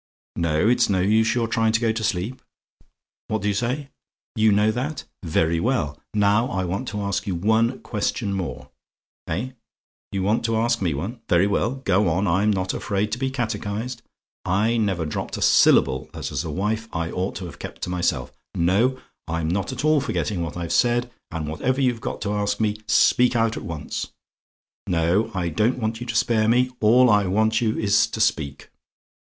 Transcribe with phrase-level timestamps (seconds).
[0.37, 2.41] Now, it's no use your trying to go to sleep.
[3.27, 3.89] What do you say?
[4.35, 5.03] "YOU KNOW THAT?
[5.21, 6.01] "Very well.
[6.15, 8.71] Now I want to ask you one question more.
[9.27, 9.51] Eh?
[10.11, 11.21] "YOU WANT TO ASK ME ONE?
[11.29, 14.01] "Very well go on I'm not afraid to be catechised.
[14.43, 17.91] I never dropped a syllable that as a wife I ought to have kept to
[17.91, 22.33] myself no, I'm not at all forgetting what I've said and whatever you've got to
[22.33, 24.07] ask me speak out at once.
[24.87, 28.69] No I don't want you to spare me; all I want you is to speak.